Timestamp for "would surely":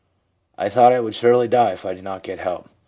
0.99-1.47